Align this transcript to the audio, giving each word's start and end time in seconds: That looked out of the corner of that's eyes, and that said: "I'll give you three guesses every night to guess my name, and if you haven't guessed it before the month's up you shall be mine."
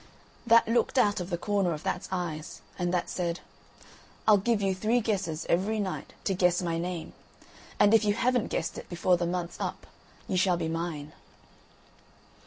That 0.47 0.67
looked 0.67 0.97
out 0.97 1.19
of 1.19 1.29
the 1.29 1.37
corner 1.37 1.73
of 1.73 1.83
that's 1.83 2.09
eyes, 2.11 2.61
and 2.79 2.91
that 2.91 3.07
said: 3.07 3.41
"I'll 4.27 4.39
give 4.39 4.59
you 4.59 4.73
three 4.73 4.99
guesses 4.99 5.45
every 5.47 5.79
night 5.79 6.13
to 6.23 6.33
guess 6.33 6.59
my 6.59 6.79
name, 6.79 7.13
and 7.79 7.93
if 7.93 8.03
you 8.03 8.15
haven't 8.15 8.47
guessed 8.47 8.79
it 8.79 8.89
before 8.89 9.15
the 9.17 9.27
month's 9.27 9.59
up 9.59 9.85
you 10.27 10.37
shall 10.37 10.57
be 10.57 10.67
mine." 10.69 11.11